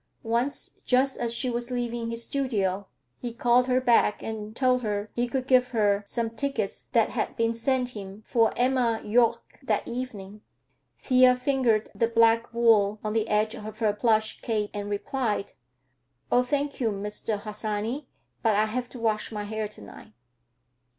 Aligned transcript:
Once, 0.23 0.79
just 0.83 1.15
as 1.19 1.31
she 1.31 1.47
was 1.47 1.69
leaving 1.69 2.09
his 2.09 2.23
studio, 2.23 2.87
he 3.19 3.31
called 3.31 3.67
her 3.67 3.79
back 3.79 4.23
and 4.23 4.55
told 4.55 4.81
her 4.81 5.11
he 5.13 5.27
could 5.27 5.45
give 5.45 5.67
her 5.67 6.01
some 6.07 6.31
tickets 6.31 6.85
that 6.85 7.09
had 7.11 7.35
been 7.37 7.53
sent 7.53 7.89
him 7.89 8.23
for 8.23 8.51
Emma 8.57 8.99
Juch 9.05 9.37
that 9.61 9.87
evening. 9.87 10.41
Thea 11.03 11.35
fingered 11.35 11.87
the 11.93 12.07
black 12.07 12.51
wool 12.51 12.99
on 13.03 13.13
the 13.13 13.29
edge 13.29 13.53
of 13.53 13.77
her 13.77 13.93
plush 13.93 14.41
cape 14.41 14.71
and 14.73 14.89
replied, 14.89 15.51
"Oh, 16.31 16.41
thank 16.41 16.79
you, 16.81 16.89
Mr. 16.89 17.37
Harsanyi, 17.41 18.07
but 18.41 18.55
I 18.55 18.65
have 18.65 18.89
to 18.89 18.99
wash 18.99 19.31
my 19.31 19.43
hair 19.43 19.67
to 19.67 19.81
night." 19.83 20.13